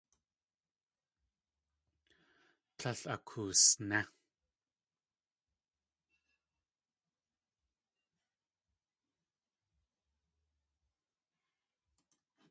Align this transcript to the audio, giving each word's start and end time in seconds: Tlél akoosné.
Tlél 2.77 2.99
akoosné. 3.13 3.99